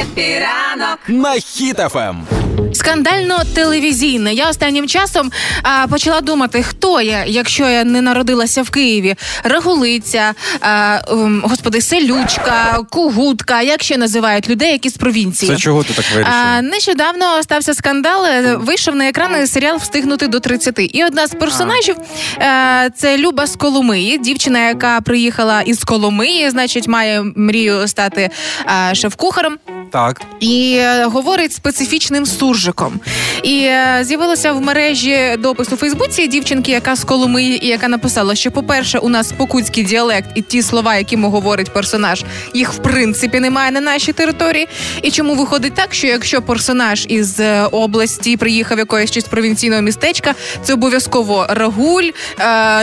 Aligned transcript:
Happy 0.00 0.49
ранок 0.49 0.98
на 1.08 1.34
Хіт 1.34 1.40
FM. 1.40 2.26
Скандально 2.74 3.38
телевізійне. 3.54 4.34
Я 4.34 4.48
останнім 4.50 4.88
часом 4.88 5.32
а, 5.62 5.86
почала 5.86 6.20
думати, 6.20 6.62
хто 6.62 7.00
я, 7.00 7.24
якщо 7.24 7.68
я 7.68 7.84
не 7.84 8.02
народилася 8.02 8.62
в 8.62 8.70
Києві. 8.70 9.14
Рагулиця, 9.44 10.34
а, 10.60 10.98
ем, 11.10 11.42
господи, 11.46 11.80
селючка, 11.80 12.78
кугутка, 12.90 13.62
як 13.62 13.82
ще 13.82 13.96
називають 13.96 14.48
людей, 14.48 14.72
які 14.72 14.88
з 14.90 14.96
провінції. 14.96 15.52
Це 15.52 15.58
чого 15.58 15.82
ти 15.84 15.92
так 15.94 16.04
вирішила? 16.14 16.36
А, 16.58 16.62
нещодавно 16.62 17.42
стався 17.42 17.74
скандал. 17.74 18.24
е, 18.26 18.56
Вийшов 18.56 18.94
на 18.96 19.08
екрани 19.08 19.46
серіал 19.46 19.76
Встигнути 19.76 20.28
до 20.28 20.40
30. 20.40 20.78
І 20.78 21.04
одна 21.04 21.26
з 21.26 21.30
персонажів 21.34 21.96
е, 22.40 22.90
це 22.96 23.18
Люба 23.18 23.46
з 23.46 23.56
Коломиї, 23.56 24.18
дівчина, 24.18 24.68
яка 24.68 25.00
приїхала 25.00 25.60
із 25.62 25.84
Коломиї, 25.84 26.50
значить, 26.50 26.88
має 26.88 27.22
мрію 27.36 27.88
стати 27.88 28.30
е, 28.90 28.94
шеф-кухарем. 28.94 29.58
Так. 29.90 30.22
І 30.40 30.76
е, 30.78 31.04
говорить 31.04 31.52
специфічним 31.52 32.26
суржиком. 32.26 33.00
І 33.42 33.62
е, 33.62 33.98
з'явилося 34.02 34.52
в 34.52 34.60
мережі 34.60 35.36
допис 35.38 35.72
у 35.72 35.76
Фейсбуці 35.76 36.28
дівчинки, 36.28 36.72
яка 36.72 36.96
з 36.96 37.04
Коломиї, 37.04 37.66
і 37.66 37.68
яка 37.68 37.88
написала, 37.88 38.34
що, 38.34 38.50
по-перше, 38.50 38.98
у 38.98 39.08
нас 39.08 39.32
покутський 39.32 39.84
діалект 39.84 40.30
і 40.34 40.42
ті 40.42 40.62
слова, 40.62 40.96
якими 40.96 41.28
говорить 41.28 41.72
персонаж, 41.72 42.24
їх 42.54 42.72
в 42.72 42.78
принципі 42.78 43.40
немає 43.40 43.70
на 43.70 43.80
нашій 43.80 44.12
території. 44.12 44.68
І 45.02 45.10
чому 45.10 45.34
виходить 45.34 45.74
так, 45.74 45.94
що 45.94 46.06
якщо 46.06 46.42
персонаж 46.42 47.06
із 47.08 47.40
е, 47.40 47.62
області 47.72 48.36
приїхав 48.36 48.78
якоїсь 48.78 49.18
з 49.18 49.24
провінційного 49.24 49.82
містечка, 49.82 50.34
це 50.62 50.72
обов'язково 50.72 51.46
рагуль, 51.48 52.10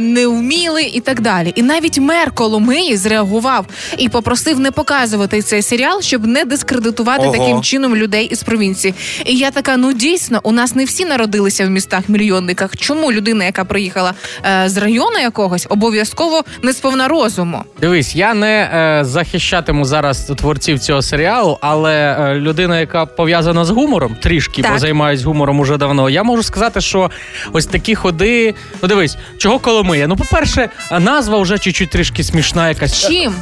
невмілий 0.00 0.86
і 0.86 1.00
так 1.00 1.20
далі. 1.20 1.52
І 1.56 1.62
навіть 1.62 1.98
мер 1.98 2.32
Коломиї 2.32 2.96
зреагував 2.96 3.66
і 3.98 4.08
попросив 4.08 4.60
не 4.60 4.70
показувати 4.70 5.42
цей 5.42 5.62
серіал, 5.62 6.00
щоб 6.02 6.26
не 6.26 6.44
дискредитувати 6.44 6.91
Ого. 7.00 7.36
таким 7.38 7.62
чином 7.62 7.96
людей 7.96 8.26
із 8.26 8.42
провінції. 8.42 8.94
І 9.24 9.36
я 9.36 9.50
така: 9.50 9.76
ну 9.76 9.92
дійсно, 9.92 10.40
у 10.42 10.52
нас 10.52 10.74
не 10.74 10.84
всі 10.84 11.04
народилися 11.04 11.66
в 11.66 11.70
містах 11.70 12.08
мільйонниках. 12.08 12.76
Чому 12.76 13.12
людина, 13.12 13.44
яка 13.44 13.64
приїхала 13.64 14.14
е, 14.44 14.68
з 14.68 14.76
району 14.76 15.18
якогось, 15.18 15.66
обов'язково 15.70 16.42
не 16.62 16.72
сповна 16.72 17.08
розуму? 17.08 17.62
Дивись, 17.80 18.16
я 18.16 18.34
не 18.34 18.70
е, 18.74 19.04
захищатиму 19.04 19.84
зараз 19.84 20.32
творців 20.38 20.78
цього 20.78 21.02
серіалу, 21.02 21.58
але 21.60 22.16
е, 22.20 22.34
людина, 22.34 22.80
яка 22.80 23.06
пов'язана 23.06 23.64
з 23.64 23.70
гумором, 23.70 24.16
трішки, 24.22 24.62
Так. 24.62 24.72
бо 24.72 24.78
займаюсь 24.78 25.22
гумором 25.22 25.60
уже 25.60 25.76
давно. 25.76 26.10
Я 26.10 26.22
можу 26.22 26.42
сказати, 26.42 26.80
що 26.80 27.10
ось 27.52 27.66
такі 27.66 27.94
ходи. 27.94 28.54
Ну 28.82 28.88
дивись, 28.88 29.16
чого 29.38 29.58
Коломия? 29.58 30.06
Ну, 30.06 30.16
по-перше, 30.16 30.68
назва 31.00 31.38
вже 31.38 31.58
чуть-чуть 31.58 31.90
трішки 31.90 32.24
смішна, 32.24 32.68
якась 32.68 33.08
Чим? 33.08 33.34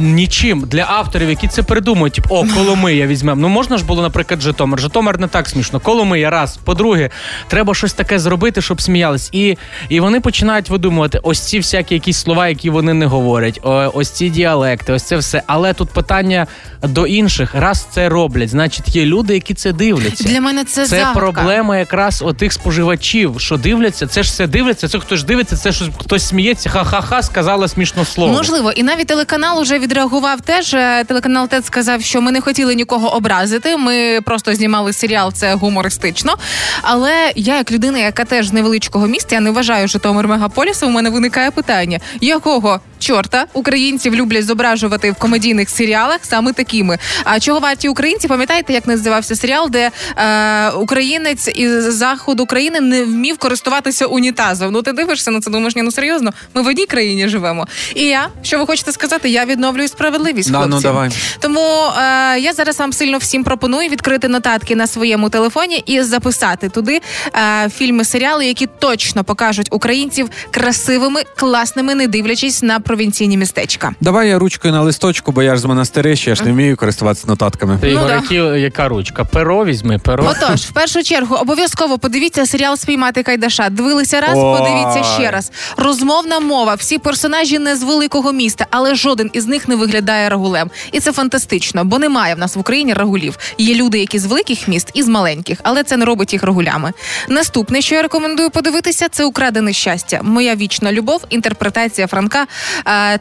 Нічим 0.00 0.64
для 0.66 0.84
авторів, 0.88 1.30
які 1.30 1.48
це 1.48 1.62
придумують, 1.62 2.14
типу, 2.14 2.34
о, 2.34 2.46
Коломия 2.54 2.81
візьмемо. 2.90 3.40
Ну 3.40 3.48
можна 3.48 3.78
ж 3.78 3.84
було, 3.84 4.02
наприклад, 4.02 4.40
Житомир. 4.40 4.80
Житомир 4.80 5.20
не 5.20 5.26
так 5.28 5.48
смішно. 5.48 5.80
Коломия, 5.80 6.30
раз. 6.30 6.56
По-друге, 6.64 7.10
треба 7.48 7.74
щось 7.74 7.92
таке 7.92 8.18
зробити, 8.18 8.62
щоб 8.62 8.82
сміялись. 8.82 9.28
І, 9.32 9.56
і 9.88 10.00
вони 10.00 10.20
починають 10.20 10.70
видумувати 10.70 11.20
ось 11.22 11.40
ці 11.40 11.58
всякі 11.58 11.94
якісь 11.94 12.18
слова, 12.18 12.48
які 12.48 12.70
вони 12.70 12.94
не 12.94 13.06
говорять. 13.06 13.60
Ось 13.94 14.10
ці 14.10 14.30
діалекти, 14.30 14.92
ось 14.92 15.02
це 15.02 15.16
все. 15.16 15.42
Але 15.46 15.72
тут 15.72 15.90
питання 15.90 16.46
до 16.82 17.06
інших. 17.06 17.54
Раз 17.54 17.86
це 17.90 18.08
роблять, 18.08 18.48
значить 18.48 18.96
є 18.96 19.04
люди, 19.04 19.34
які 19.34 19.54
це 19.54 19.72
дивляться. 19.72 20.24
Для 20.24 20.40
мене 20.40 20.64
це, 20.64 20.86
Це 20.86 20.96
загадка. 20.96 21.20
проблема 21.20 21.78
якраз 21.78 22.22
отих 22.22 22.52
споживачів, 22.52 23.34
що 23.38 23.56
дивляться. 23.56 24.06
Це 24.06 24.22
ж 24.22 24.30
все 24.30 24.46
дивляться. 24.46 24.88
Це 24.88 24.98
хтось 24.98 25.22
дивиться, 25.24 25.56
це 25.56 25.72
що 25.72 25.84
хтось 25.98 26.28
сміється. 26.28 26.70
Ха-ха-ха, 26.70 27.22
сказала 27.22 27.68
смішно 27.68 28.04
слово. 28.04 28.32
Можливо, 28.32 28.72
і 28.72 28.82
навіть 28.82 29.06
телеканал 29.06 29.60
уже 29.60 29.78
відреагував 29.78 30.40
теж. 30.40 30.74
Е, 30.74 31.04
Телеканал 31.04 31.48
ТЕД 31.48 31.66
сказав, 31.66 32.02
що 32.02 32.20
ми 32.20 32.32
не 32.32 32.40
хотіли 32.40 32.71
нікого 32.74 33.14
образити. 33.14 33.76
Ми 33.76 34.20
просто 34.20 34.54
знімали 34.54 34.92
серіал, 34.92 35.32
це 35.32 35.54
гумористично. 35.54 36.34
Але 36.82 37.32
я, 37.36 37.56
як 37.56 37.72
людина, 37.72 37.98
яка 37.98 38.24
теж 38.24 38.46
з 38.46 38.52
невеличкого 38.52 39.06
міста, 39.06 39.34
я 39.34 39.40
не 39.40 39.50
вважаю 39.50 39.88
Житомир 39.88 40.28
мегаполісом. 40.28 40.88
У 40.88 40.92
мене 40.92 41.10
виникає 41.10 41.50
питання: 41.50 42.00
якого 42.20 42.80
чорта 43.02 43.46
українців 43.52 44.14
люблять 44.14 44.46
зображувати 44.46 45.10
в 45.10 45.14
комедійних 45.14 45.70
серіалах 45.70 46.18
саме 46.22 46.52
такими? 46.52 46.98
А 47.24 47.40
чого 47.40 47.60
варті 47.60 47.88
українці? 47.88 48.28
Пам'ятаєте, 48.28 48.72
як 48.72 48.86
називався 48.86 49.36
серіал, 49.36 49.70
де 49.70 49.90
е, 50.16 50.70
українець 50.70 51.48
із 51.54 51.94
заходу 51.94 52.42
України 52.42 52.80
не 52.80 53.04
вмів 53.04 53.38
користуватися 53.38 54.06
унітазом? 54.06 54.72
Ну 54.72 54.82
ти 54.82 54.92
дивишся 54.92 55.30
на 55.30 55.40
це, 55.40 55.50
думаєш, 55.50 55.76
ні, 55.76 55.82
ну 55.82 55.92
серйозно, 55.92 56.32
ми 56.54 56.62
в 56.62 56.66
одній 56.66 56.86
країні 56.86 57.28
живемо. 57.28 57.66
І 57.94 58.02
я, 58.02 58.28
що 58.42 58.58
ви 58.58 58.66
хочете 58.66 58.92
сказати, 58.92 59.28
я 59.28 59.44
відновлюю 59.44 59.88
справедливість. 59.88 60.50
Да, 60.50 60.66
ну, 60.66 60.80
давай. 60.80 61.10
Тому 61.40 61.60
е, 61.60 62.38
я 62.38 62.52
зараз 62.52 62.78
вам 62.78 62.92
сильно 62.92 63.18
всім 63.18 63.44
пропоную 63.44 63.88
відкрити 63.88 64.28
нотатки 64.28 64.76
на 64.76 64.86
своєму 64.86 65.28
телефоні 65.28 65.82
і 65.86 66.02
записати 66.02 66.68
туди 66.68 67.00
е, 67.34 67.68
фільми, 67.68 68.04
серіали, 68.04 68.46
які 68.46 68.66
точно 68.66 69.24
покажуть 69.24 69.68
українців 69.70 70.30
красивими, 70.50 71.22
класними, 71.36 71.94
не 71.94 72.06
дивлячись 72.06 72.62
на 72.62 72.80
провінційні 72.92 73.36
містечка. 73.36 73.92
Давай 74.00 74.28
я 74.28 74.38
ручкою 74.38 74.74
на 74.74 74.82
листочку, 74.82 75.32
бо 75.32 75.42
я 75.42 75.54
ж 75.54 75.60
з 75.60 75.64
монастирища, 75.64 76.30
я 76.30 76.34
ж 76.34 76.44
не 76.44 76.52
вмію 76.52 76.76
користуватися 76.76 77.26
нотатками. 77.28 77.78
Ти 77.80 77.86
Ну 77.86 77.92
Ігор, 77.92 78.06
да. 78.08 78.14
які, 78.14 78.34
яка 78.60 78.88
ручка? 78.88 79.24
Перо 79.24 79.64
візьми, 79.64 79.98
перо. 79.98 80.24
Отож, 80.30 80.60
в 80.60 80.72
першу 80.72 81.02
чергу, 81.02 81.34
обов'язково 81.34 81.98
подивіться 81.98 82.46
серіал 82.46 82.76
Спіймати 82.76 83.22
Кайдаша. 83.22 83.68
Дивилися 83.70 84.20
раз, 84.20 84.30
Ой. 84.34 84.58
подивіться 84.58 85.02
ще 85.14 85.30
раз. 85.30 85.52
Розмовна 85.76 86.40
мова. 86.40 86.74
Всі 86.74 86.98
персонажі 86.98 87.58
не 87.58 87.76
з 87.76 87.82
великого 87.82 88.32
міста, 88.32 88.66
але 88.70 88.94
жоден 88.94 89.30
із 89.32 89.46
них 89.46 89.68
не 89.68 89.76
виглядає 89.76 90.28
рагулем. 90.28 90.70
І 90.92 91.00
це 91.00 91.12
фантастично, 91.12 91.84
бо 91.84 91.98
немає 91.98 92.34
в 92.34 92.38
нас 92.38 92.56
в 92.56 92.58
Україні 92.58 92.94
рагулів. 92.94 93.38
Є 93.58 93.74
люди, 93.74 93.98
які 93.98 94.18
з 94.18 94.26
великих 94.26 94.68
міст 94.68 94.90
і 94.94 95.02
з 95.02 95.08
маленьких, 95.08 95.58
але 95.62 95.82
це 95.82 95.96
не 95.96 96.04
робить 96.04 96.32
їх 96.32 96.42
рагулями. 96.42 96.92
Наступне, 97.28 97.82
що 97.82 97.94
я 97.94 98.02
рекомендую 98.02 98.50
подивитися, 98.50 99.08
це 99.08 99.24
украдене 99.24 99.72
щастя. 99.72 100.20
Моя 100.22 100.54
вічна 100.54 100.92
любов. 100.92 101.24
Інтерпретація 101.30 102.06
Франка 102.06 102.46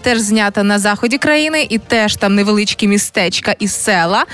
теж 0.01 0.19
знята 0.19 0.63
на 0.63 0.79
заході 0.79 1.17
країни, 1.17 1.67
і 1.69 1.77
теж 1.77 2.15
там 2.15 2.35
невеличкі 2.35 2.87
містечка 2.87 3.55
і 3.59 3.67
села, 3.67 4.25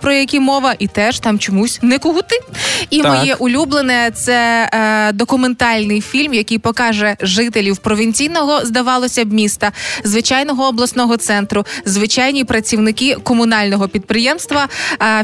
про 0.00 0.12
які 0.12 0.40
мова, 0.40 0.74
і 0.78 0.86
теж 0.86 1.18
там 1.18 1.38
чомусь 1.38 1.78
не 1.82 1.98
кугути. 1.98 2.40
І 2.90 3.02
Так. 3.02 3.18
моє 3.18 3.34
улюблене 3.34 4.10
це 4.14 4.70
е, 4.72 5.12
документальний 5.12 6.00
фільм, 6.00 6.34
який 6.34 6.58
покаже 6.58 7.16
жителів 7.20 7.76
провінційного, 7.76 8.64
здавалося 8.64 9.24
б, 9.24 9.32
міста, 9.32 9.72
звичайного 10.04 10.68
обласного 10.68 11.16
центру, 11.16 11.66
звичайні 11.84 12.44
працівники 12.44 13.14
комунального 13.14 13.88
підприємства. 13.88 14.68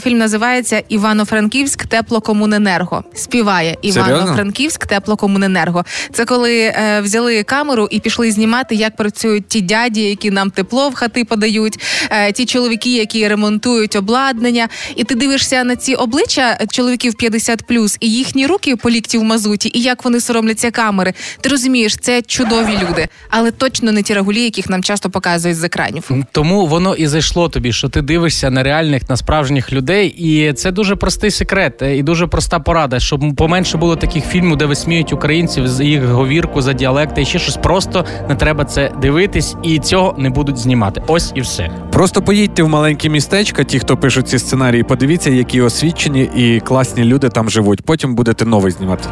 Фільм 0.01 0.19
називається 0.19 0.83
Івано-Франківськ 0.89 1.87
теплокомуненерго. 1.87 3.05
Співає 3.15 3.77
Івано-Франківськ 3.83 4.87
теплокомуненерго. 4.87 5.85
Це 6.13 6.25
коли 6.25 6.59
е, 6.59 7.01
взяли 7.01 7.43
камеру 7.43 7.89
і 7.91 8.01
пішли 8.01 8.31
знімати, 8.31 8.75
як 8.75 8.97
працюють 8.97 9.46
ті 9.49 9.61
дяді, 9.61 10.03
які 10.03 10.31
нам 10.31 10.51
тепло 10.51 10.89
в 10.89 10.95
хати 10.95 11.25
подають, 11.25 11.79
е, 12.11 12.33
ті 12.33 12.47
чоловіки, 12.47 12.97
які 12.97 13.29
ремонтують 13.29 13.97
обладнання. 13.97 14.69
І 14.97 15.05
ти 15.05 15.15
дивишся 15.15 15.65
на 15.65 15.77
ці 15.77 15.95
обличчя 15.95 16.59
чоловіків 16.71 17.15
50+, 17.15 17.97
і 18.01 18.11
їхні 18.13 18.47
руки 18.47 18.77
по 18.77 18.91
лікті 18.91 19.19
в 19.19 19.23
мазуті, 19.23 19.71
і 19.75 19.81
як 19.81 20.05
вони 20.05 20.21
соромляться 20.21 20.71
камери. 20.71 21.13
Ти 21.41 21.49
розумієш, 21.49 21.97
це 22.01 22.23
чудові 22.23 22.79
люди, 22.89 23.09
але 23.31 23.51
точно 23.51 23.93
не 23.93 24.03
ті 24.03 24.15
рагулі, 24.15 24.43
яких 24.43 24.71
нам 24.71 24.83
часто 24.83 25.11
показують 25.11 25.59
з 25.59 25.65
екранів. 25.65 26.11
Тому 26.33 26.67
воно 26.67 26.95
і 26.95 27.07
зайшло 27.07 27.49
тобі, 27.49 27.73
що 27.73 27.89
ти 27.89 28.03
дивишся 28.03 28.51
на 28.51 28.63
реальних, 28.63 29.09
на 29.09 29.17
справжніх 29.17 29.73
людей, 29.73 30.09
і 30.09 30.53
це 30.53 30.73
дуже 30.73 30.97
простий 30.97 31.31
секрет 31.31 31.83
е, 31.83 31.97
і 31.97 32.03
дуже 32.03 32.27
проста 32.27 32.59
порада, 32.61 33.01
щоб 33.01 33.37
поменше 33.37 33.79
було 33.79 33.97
таких 33.97 34.25
фільмів, 34.25 34.57
де 34.57 34.67
висміють 34.67 35.13
українців 35.13 35.69
з 35.69 35.85
їх 35.85 36.05
говірку 36.05 36.63
за 36.63 36.73
діалекти 36.73 37.23
і 37.23 37.25
ще 37.25 37.39
щось. 37.39 37.57
Просто 37.57 38.05
не 38.29 38.35
треба 38.35 38.65
це 38.65 38.93
дивитись, 39.27 39.57
і 39.63 39.79
цього 39.79 40.15
не 40.19 40.31
будуть 40.31 40.57
знімати. 40.57 41.03
Ось 41.07 41.33
і 41.35 41.41
все. 41.41 41.71
Просто 41.93 42.23
поїдьте 42.23 42.63
в 42.63 42.69
маленькі 42.69 43.09
містечка, 43.09 43.65
ті, 43.65 43.79
хто 43.79 43.97
пишуть 43.97 44.29
ці 44.29 44.39
сценарії, 44.39 44.83
подивіться, 44.83 45.31
які 45.31 45.61
освічені 45.61 46.31
і 46.37 46.61
класні 46.61 47.05
люди 47.05 47.29
там 47.29 47.51
живуть. 47.51 47.83
Потім 47.83 48.15
будете 48.15 48.45
новий 48.45 48.73
знімати. 48.73 49.09